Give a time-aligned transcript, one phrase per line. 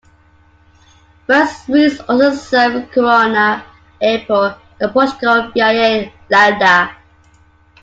[1.27, 3.63] Bus routes also serve Girona
[4.01, 6.95] Airport and Portugal via Lleida.